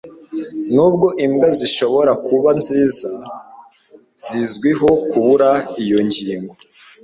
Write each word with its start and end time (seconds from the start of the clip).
nubwo 0.73 1.07
imbwa 1.25 1.47
zishobora 1.57 2.11
kuba 2.25 2.49
nziza, 2.59 3.09
zizwiho 4.25 4.89
kubura 5.09 5.49
iyo 5.83 5.97
ngingo 6.07 6.53